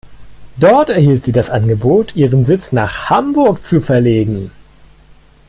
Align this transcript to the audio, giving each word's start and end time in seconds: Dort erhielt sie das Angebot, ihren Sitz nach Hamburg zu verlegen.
Dort 0.57 0.89
erhielt 0.89 1.25
sie 1.25 1.31
das 1.31 1.51
Angebot, 1.51 2.15
ihren 2.15 2.43
Sitz 2.43 2.71
nach 2.71 3.11
Hamburg 3.11 3.63
zu 3.63 3.81
verlegen. 3.81 4.49